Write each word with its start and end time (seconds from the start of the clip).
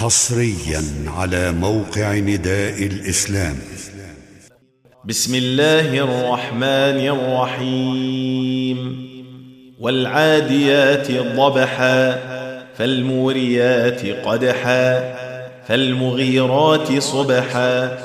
حصريا 0.00 0.82
على 1.06 1.52
موقع 1.52 2.14
نداء 2.14 2.86
الإسلام. 2.86 3.56
بسم 5.04 5.34
الله 5.34 5.98
الرحمن 5.98 6.98
الرحيم. 7.16 8.78
والعاديات 9.80 11.10
ضبحا 11.10 12.18
فالموريات 12.78 14.06
قدحا 14.06 15.14
فالمغيرات 15.68 16.98
صبحا 16.98 17.98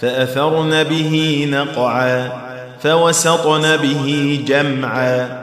فأثرن 0.00 0.84
به 0.84 1.46
نقعا 1.50 2.32
فوسطن 2.82 3.76
به 3.76 4.40
جمعا 4.46 5.42